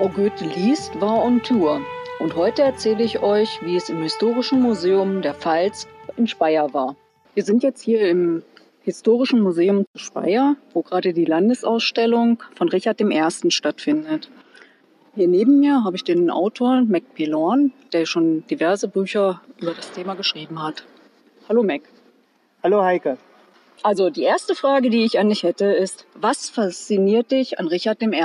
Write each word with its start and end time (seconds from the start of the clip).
Frau 0.00 0.08
Goethe 0.08 0.46
liest 0.56 0.98
war 0.98 1.22
on 1.22 1.42
Tour 1.42 1.82
und 2.20 2.34
heute 2.34 2.62
erzähle 2.62 3.04
ich 3.04 3.20
euch, 3.20 3.60
wie 3.62 3.76
es 3.76 3.90
im 3.90 4.00
Historischen 4.00 4.62
Museum 4.62 5.20
der 5.20 5.34
Pfalz 5.34 5.86
in 6.16 6.26
Speyer 6.26 6.72
war. 6.72 6.96
Wir 7.34 7.44
sind 7.44 7.62
jetzt 7.62 7.82
hier 7.82 8.08
im 8.08 8.42
Historischen 8.80 9.42
Museum 9.42 9.84
Speyer, 9.94 10.56
wo 10.72 10.80
gerade 10.80 11.12
die 11.12 11.26
Landesausstellung 11.26 12.42
von 12.54 12.70
Richard 12.70 12.98
I. 13.02 13.50
stattfindet. 13.50 14.30
Hier 15.16 15.28
neben 15.28 15.60
mir 15.60 15.84
habe 15.84 15.96
ich 15.96 16.04
den 16.04 16.30
Autor 16.30 16.80
Mac 16.80 17.02
Pilorn, 17.12 17.74
der 17.92 18.06
schon 18.06 18.46
diverse 18.46 18.88
Bücher 18.88 19.42
über 19.58 19.74
das 19.74 19.92
Thema 19.92 20.14
geschrieben 20.14 20.62
hat. 20.62 20.86
Hallo 21.46 21.62
Mac. 21.62 21.82
Hallo 22.62 22.82
Heike. 22.82 23.18
Also 23.82 24.08
die 24.08 24.22
erste 24.22 24.54
Frage, 24.54 24.88
die 24.88 25.04
ich 25.04 25.18
an 25.18 25.28
dich 25.28 25.42
hätte, 25.42 25.66
ist, 25.66 26.06
was 26.14 26.48
fasziniert 26.48 27.32
dich 27.32 27.58
an 27.58 27.68
Richard 27.68 28.02
I.? 28.02 28.24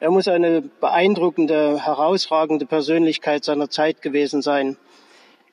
Er 0.00 0.10
muss 0.10 0.26
eine 0.26 0.60
beeindruckende, 0.60 1.84
herausragende 1.84 2.66
Persönlichkeit 2.66 3.44
seiner 3.44 3.70
Zeit 3.70 4.02
gewesen 4.02 4.42
sein. 4.42 4.76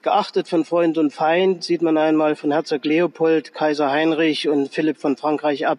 Geachtet 0.01 0.47
von 0.47 0.65
Freund 0.65 0.97
und 0.97 1.13
Feind 1.13 1.63
sieht 1.63 1.83
man 1.83 1.95
einmal 1.97 2.35
von 2.35 2.51
Herzog 2.51 2.83
Leopold, 2.83 3.53
Kaiser 3.53 3.91
Heinrich 3.91 4.47
und 4.47 4.69
Philipp 4.73 4.97
von 4.97 5.15
Frankreich 5.15 5.67
ab. 5.67 5.77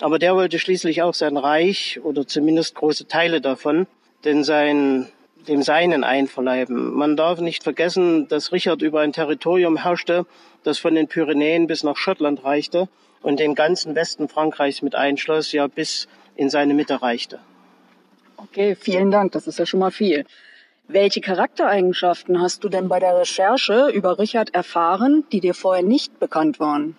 Aber 0.00 0.18
der 0.18 0.34
wollte 0.34 0.58
schließlich 0.58 1.02
auch 1.02 1.14
sein 1.14 1.36
Reich 1.36 2.00
oder 2.02 2.26
zumindest 2.26 2.74
große 2.74 3.06
Teile 3.06 3.40
davon, 3.40 3.86
denn 4.24 4.42
sein, 4.42 5.06
dem 5.46 5.62
Seinen 5.62 6.02
einverleiben. 6.02 6.94
Man 6.94 7.16
darf 7.16 7.38
nicht 7.38 7.62
vergessen, 7.62 8.26
dass 8.26 8.50
Richard 8.50 8.82
über 8.82 9.02
ein 9.02 9.12
Territorium 9.12 9.76
herrschte, 9.76 10.26
das 10.64 10.78
von 10.78 10.96
den 10.96 11.06
Pyrenäen 11.06 11.68
bis 11.68 11.84
nach 11.84 11.96
Schottland 11.96 12.42
reichte 12.42 12.88
und 13.22 13.38
den 13.38 13.54
ganzen 13.54 13.94
Westen 13.94 14.28
Frankreichs 14.28 14.82
mit 14.82 14.96
einschloss, 14.96 15.52
ja 15.52 15.68
bis 15.68 16.08
in 16.34 16.50
seine 16.50 16.74
Mitte 16.74 17.00
reichte. 17.00 17.38
Okay, 18.36 18.74
vielen 18.74 19.10
Dank. 19.10 19.32
Das 19.32 19.46
ist 19.46 19.58
ja 19.58 19.66
schon 19.66 19.80
mal 19.80 19.90
viel. 19.90 20.24
Welche 20.86 21.20
Charaktereigenschaften 21.20 22.40
hast 22.40 22.62
du 22.62 22.68
denn 22.68 22.88
bei 22.88 23.00
der 23.00 23.18
Recherche 23.18 23.88
über 23.88 24.18
Richard 24.18 24.54
erfahren, 24.54 25.24
die 25.32 25.40
dir 25.40 25.54
vorher 25.54 25.82
nicht 25.82 26.18
bekannt 26.20 26.60
waren? 26.60 26.96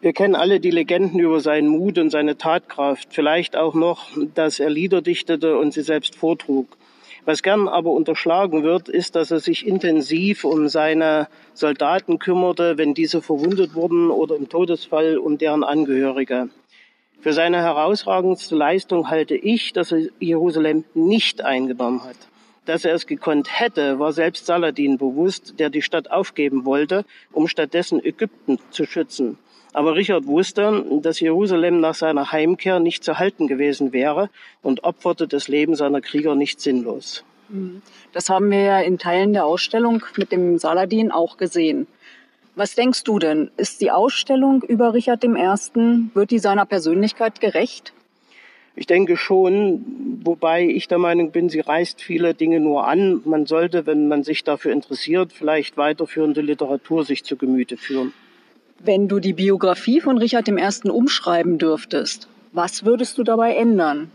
Wir 0.00 0.12
kennen 0.12 0.34
alle 0.34 0.58
die 0.58 0.70
Legenden 0.70 1.20
über 1.20 1.38
seinen 1.40 1.68
Mut 1.68 1.98
und 1.98 2.10
seine 2.10 2.36
Tatkraft, 2.36 3.08
vielleicht 3.10 3.54
auch 3.54 3.74
noch, 3.74 4.08
dass 4.34 4.58
er 4.58 4.70
Lieder 4.70 5.00
dichtete 5.00 5.56
und 5.56 5.72
sie 5.72 5.82
selbst 5.82 6.16
vortrug. 6.16 6.76
Was 7.24 7.44
gern 7.44 7.68
aber 7.68 7.90
unterschlagen 7.90 8.64
wird, 8.64 8.88
ist, 8.88 9.14
dass 9.14 9.30
er 9.30 9.38
sich 9.38 9.64
intensiv 9.64 10.42
um 10.42 10.68
seine 10.68 11.28
Soldaten 11.54 12.18
kümmerte, 12.18 12.78
wenn 12.78 12.94
diese 12.94 13.22
verwundet 13.22 13.74
wurden 13.76 14.10
oder 14.10 14.34
im 14.34 14.48
Todesfall 14.48 15.18
um 15.18 15.38
deren 15.38 15.62
Angehörige. 15.62 16.48
Für 17.22 17.32
seine 17.32 17.58
herausragendste 17.58 18.56
Leistung 18.56 19.08
halte 19.08 19.36
ich, 19.36 19.72
dass 19.72 19.92
er 19.92 20.08
Jerusalem 20.18 20.82
nicht 20.92 21.40
eingenommen 21.40 22.02
hat. 22.02 22.16
Dass 22.64 22.84
er 22.84 22.94
es 22.94 23.06
gekonnt 23.06 23.60
hätte, 23.60 24.00
war 24.00 24.12
selbst 24.12 24.46
Saladin 24.46 24.98
bewusst, 24.98 25.54
der 25.60 25.70
die 25.70 25.82
Stadt 25.82 26.10
aufgeben 26.10 26.64
wollte, 26.64 27.04
um 27.30 27.46
stattdessen 27.46 28.04
Ägypten 28.04 28.58
zu 28.70 28.86
schützen. 28.86 29.38
Aber 29.72 29.94
Richard 29.94 30.26
wusste, 30.26 30.84
dass 31.00 31.20
Jerusalem 31.20 31.78
nach 31.78 31.94
seiner 31.94 32.32
Heimkehr 32.32 32.80
nicht 32.80 33.04
zu 33.04 33.20
halten 33.20 33.46
gewesen 33.46 33.92
wäre 33.92 34.28
und 34.60 34.82
opferte 34.82 35.28
das 35.28 35.46
Leben 35.46 35.76
seiner 35.76 36.00
Krieger 36.00 36.34
nicht 36.34 36.60
sinnlos. 36.60 37.24
Mhm. 37.48 37.82
Das 38.12 38.30
haben 38.30 38.50
wir 38.50 38.62
ja 38.62 38.80
in 38.80 38.98
Teilen 38.98 39.32
der 39.32 39.44
Ausstellung 39.44 40.02
mit 40.16 40.32
dem 40.32 40.58
Saladin 40.58 41.12
auch 41.12 41.36
gesehen. 41.36 41.86
Was 42.54 42.74
denkst 42.74 43.04
du 43.04 43.18
denn? 43.18 43.50
Ist 43.56 43.80
die 43.80 43.90
Ausstellung 43.90 44.62
über 44.62 44.92
Richard 44.92 45.24
I., 45.24 45.30
wird 46.14 46.30
die 46.30 46.38
seiner 46.38 46.66
Persönlichkeit 46.66 47.40
gerecht? 47.40 47.94
Ich 48.76 48.86
denke 48.86 49.16
schon, 49.16 50.20
wobei 50.24 50.66
ich 50.66 50.88
der 50.88 50.98
Meinung 50.98 51.30
bin, 51.30 51.48
sie 51.48 51.60
reißt 51.60 52.00
viele 52.00 52.34
Dinge 52.34 52.60
nur 52.60 52.86
an. 52.86 53.22
Man 53.24 53.46
sollte, 53.46 53.86
wenn 53.86 54.08
man 54.08 54.22
sich 54.22 54.44
dafür 54.44 54.72
interessiert, 54.72 55.32
vielleicht 55.32 55.76
weiterführende 55.76 56.40
Literatur 56.40 57.04
sich 57.04 57.24
zu 57.24 57.36
Gemüte 57.36 57.76
führen. 57.76 58.12
Wenn 58.78 59.08
du 59.08 59.18
die 59.18 59.34
Biografie 59.34 60.00
von 60.00 60.18
Richard 60.18 60.48
I. 60.48 60.90
umschreiben 60.90 61.58
dürftest, 61.58 62.28
was 62.52 62.84
würdest 62.84 63.16
du 63.16 63.22
dabei 63.22 63.54
ändern? 63.54 64.10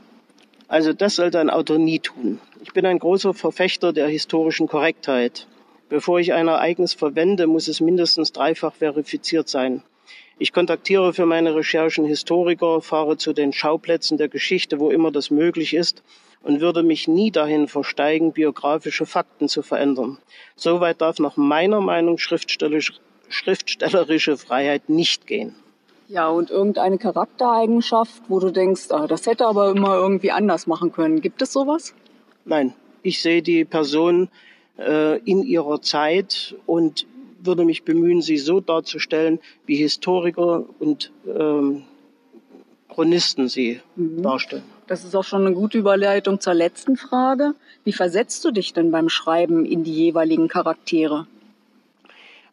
Also 0.68 0.94
das 0.94 1.16
sollte 1.16 1.40
ein 1.40 1.50
Autor 1.50 1.80
nie 1.80 2.00
tun. 2.00 2.40
Ich 2.62 2.74
bin 2.74 2.86
ein 2.86 3.00
großer 3.00 3.34
Verfechter 3.34 3.94
der 3.94 4.08
historischen 4.08 4.68
Korrektheit. 4.68 5.48
Bevor 5.90 6.20
ich 6.20 6.34
ein 6.34 6.48
Ereignis 6.48 6.94
verwende, 6.94 7.48
muss 7.48 7.68
es 7.68 7.80
mindestens 7.80 8.34
dreifach 8.34 8.74
verifiziert 8.74 9.48
sein. 9.48 9.84
Ich 10.38 10.54
kontaktiere 10.54 11.14
für 11.14 11.26
meine 11.26 11.56
Recherchen 11.56 12.06
Historiker, 12.06 12.82
fahre 12.82 13.18
zu 13.18 13.34
den 13.34 13.54
Schauplätzen 13.54 14.18
der 14.18 14.28
Geschichte, 14.28 14.80
wo 14.80 14.92
immer 14.92 15.12
das 15.12 15.32
möglich 15.32 15.74
ist, 15.74 16.04
und 16.44 16.62
würde 16.62 16.84
mich 16.84 17.08
nie 17.08 17.32
dahin 17.32 17.68
versteigen, 17.68 18.34
biografische 18.34 19.06
Fakten 19.06 19.48
zu 19.48 19.62
verändern. 19.62 20.18
Soweit 20.56 21.02
darf 21.02 21.20
nach 21.20 21.38
meiner 21.38 21.82
Meinung 21.82 22.18
schriftstellerisch, 22.18 22.94
schriftstellerische 23.30 24.38
Freiheit 24.38 24.90
nicht 24.90 25.26
gehen. 25.26 25.56
Ja, 26.10 26.30
und 26.30 26.52
irgendeine 26.52 26.98
Charaktereigenschaft, 26.98 28.22
wo 28.28 28.40
du 28.40 28.52
denkst, 28.52 28.92
ah, 28.92 29.08
das 29.08 29.26
hätte 29.26 29.46
aber 29.46 29.72
immer 29.72 29.96
irgendwie 29.96 30.32
anders 30.32 30.68
machen 30.68 30.92
können. 30.92 31.22
Gibt 31.22 31.42
es 31.42 31.52
sowas? 31.52 31.94
Nein, 32.46 32.74
ich 33.02 33.22
sehe 33.22 33.42
die 33.42 33.66
Person 33.66 34.30
äh, 34.78 35.18
in 35.20 35.44
ihrer 35.44 35.82
Zeit 35.82 36.56
und 36.66 37.06
würde 37.40 37.66
mich 37.66 37.84
bemühen, 37.84 38.22
sie 38.22 38.38
so 38.38 38.60
darzustellen, 38.60 39.40
wie 39.66 39.76
Historiker 39.76 40.66
und 40.80 41.12
ähm, 41.28 41.84
Chronisten 42.90 43.48
sie 43.48 43.80
mhm. 43.96 44.24
darstellen. 44.24 44.64
Das 44.88 45.04
ist 45.04 45.16
auch 45.16 45.24
schon 45.24 45.46
eine 45.46 45.54
gute 45.54 45.78
Überleitung 45.78 46.40
zur 46.40 46.54
letzten 46.54 46.96
Frage. 46.98 47.54
Wie 47.84 47.94
versetzt 47.94 48.44
du 48.46 48.52
dich 48.52 48.74
denn 48.74 48.92
beim 48.92 49.10
Schreiben 49.10 49.66
in 49.66 49.84
die 49.84 49.94
jeweiligen 49.94 50.48
Charaktere? 50.48 51.28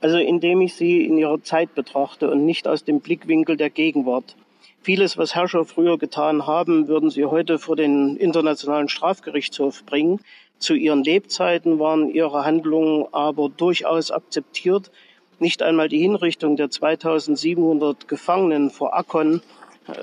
Also 0.00 0.18
indem 0.18 0.60
ich 0.60 0.74
sie 0.74 1.04
in 1.06 1.16
ihrer 1.16 1.42
Zeit 1.42 1.74
betrachte 1.74 2.30
und 2.30 2.44
nicht 2.44 2.68
aus 2.68 2.84
dem 2.84 3.00
Blickwinkel 3.00 3.56
der 3.56 3.70
Gegenwart. 3.70 4.36
Vieles, 4.82 5.16
was 5.16 5.34
Herrscher 5.34 5.64
früher 5.64 5.96
getan 5.96 6.46
haben, 6.46 6.88
würden 6.88 7.08
sie 7.08 7.24
heute 7.24 7.58
vor 7.58 7.74
den 7.74 8.16
Internationalen 8.16 8.90
Strafgerichtshof 8.90 9.86
bringen. 9.86 10.20
Zu 10.64 10.72
ihren 10.72 11.04
Lebzeiten 11.04 11.78
waren 11.78 12.08
ihre 12.08 12.46
Handlungen 12.46 13.04
aber 13.12 13.50
durchaus 13.50 14.10
akzeptiert. 14.10 14.90
Nicht 15.38 15.62
einmal 15.62 15.90
die 15.90 15.98
Hinrichtung 15.98 16.56
der 16.56 16.70
2700 16.70 18.08
Gefangenen 18.08 18.70
vor 18.70 18.96
Akkon 18.96 19.42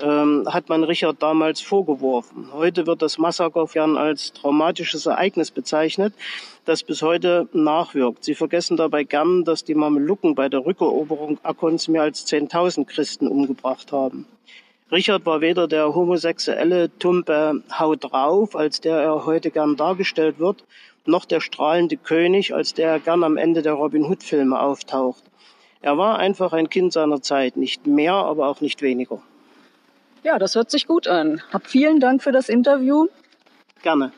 ähm, 0.00 0.46
hat 0.46 0.68
man 0.68 0.84
Richard 0.84 1.20
damals 1.20 1.60
vorgeworfen. 1.60 2.52
Heute 2.52 2.86
wird 2.86 3.02
das 3.02 3.18
Massaker 3.18 3.66
gern 3.66 3.96
als 3.96 4.34
traumatisches 4.34 5.06
Ereignis 5.06 5.50
bezeichnet, 5.50 6.14
das 6.64 6.84
bis 6.84 7.02
heute 7.02 7.48
nachwirkt. 7.52 8.22
Sie 8.22 8.36
vergessen 8.36 8.76
dabei 8.76 9.02
gern, 9.02 9.42
dass 9.42 9.64
die 9.64 9.74
Mamelucken 9.74 10.36
bei 10.36 10.48
der 10.48 10.64
Rückeroberung 10.64 11.40
Akkons 11.42 11.88
mehr 11.88 12.02
als 12.02 12.24
10.000 12.28 12.84
Christen 12.84 13.26
umgebracht 13.26 13.90
haben. 13.90 14.28
Richard 14.92 15.24
war 15.24 15.40
weder 15.40 15.66
der 15.68 15.94
homosexuelle, 15.94 16.90
tumpe 16.98 17.62
Haut 17.78 18.04
drauf, 18.04 18.54
als 18.54 18.82
der 18.82 18.98
er 18.98 19.24
heute 19.24 19.50
gern 19.50 19.74
dargestellt 19.74 20.38
wird, 20.38 20.64
noch 21.06 21.24
der 21.24 21.40
strahlende 21.40 21.96
König, 21.96 22.54
als 22.54 22.74
der 22.74 22.90
er 22.90 23.00
gern 23.00 23.24
am 23.24 23.38
Ende 23.38 23.62
der 23.62 23.72
Robin 23.72 24.04
Hood 24.04 24.22
Filme 24.22 24.60
auftaucht. 24.60 25.24
Er 25.80 25.96
war 25.96 26.18
einfach 26.18 26.52
ein 26.52 26.68
Kind 26.68 26.92
seiner 26.92 27.22
Zeit, 27.22 27.56
nicht 27.56 27.86
mehr, 27.86 28.12
aber 28.12 28.48
auch 28.48 28.60
nicht 28.60 28.82
weniger. 28.82 29.22
Ja, 30.24 30.38
das 30.38 30.54
hört 30.54 30.70
sich 30.70 30.86
gut 30.86 31.08
an. 31.08 31.40
Hab 31.50 31.66
vielen 31.66 31.98
Dank 31.98 32.22
für 32.22 32.30
das 32.30 32.50
Interview. 32.50 33.06
Gerne. 33.82 34.12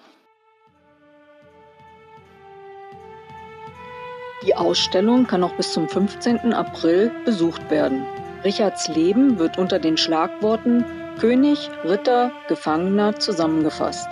Die 4.45 4.57
Ausstellung 4.57 5.29
kann 5.29 5.41
noch 5.41 5.55
bis 5.55 5.73
zum 5.73 5.89
15. 5.89 6.53
April 6.53 7.13
besucht 7.25 7.71
werden. 7.71 8.05
Richards 8.45 8.89
Leben 8.89 9.39
wird 9.39 9.57
unter 9.57 9.79
den 9.79 9.97
Schlagworten 9.97 10.85
König, 11.19 11.71
Ritter, 11.83 12.31
Gefangener 12.47 13.19
zusammengefasst. 13.19 14.09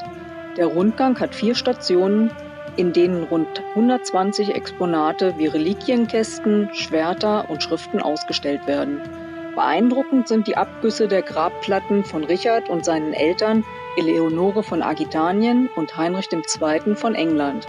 Der 0.57 0.67
Rundgang 0.67 1.21
hat 1.21 1.35
vier 1.35 1.55
Stationen, 1.55 2.31
in 2.77 2.95
denen 2.95 3.25
rund 3.25 3.63
120 3.75 4.55
Exponate 4.55 5.35
wie 5.37 5.49
Reliquienkästen, 5.49 6.71
Schwerter 6.73 7.51
und 7.51 7.63
Schriften 7.63 8.01
ausgestellt 8.01 8.67
werden. 8.67 9.03
Beeindruckend 9.55 10.29
sind 10.29 10.47
die 10.47 10.57
Abgüsse 10.57 11.09
der 11.09 11.21
Grabplatten 11.21 12.05
von 12.05 12.25
Richard 12.25 12.71
und 12.71 12.87
seinen 12.87 13.13
Eltern 13.13 13.67
Eleonore 13.99 14.63
von 14.63 14.83
Agitanien 14.83 15.69
und 15.77 15.99
Heinrich 15.99 16.31
II. 16.33 16.95
von 16.95 17.15
England. 17.15 17.67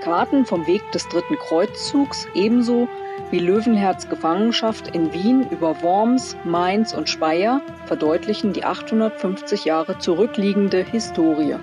Karten 0.00 0.46
vom 0.46 0.66
Weg 0.66 0.82
des 0.90 1.06
Dritten 1.08 1.36
Kreuzzugs 1.36 2.26
ebenso 2.34 2.88
wie 3.30 3.38
Löwenherz 3.38 4.08
Gefangenschaft 4.08 4.88
in 4.88 5.12
Wien 5.12 5.46
über 5.50 5.80
Worms, 5.82 6.36
Mainz 6.44 6.92
und 6.92 7.08
Speyer 7.08 7.60
verdeutlichen 7.86 8.52
die 8.52 8.64
850 8.64 9.64
Jahre 9.64 9.98
zurückliegende 9.98 10.82
Historie. 10.82 11.56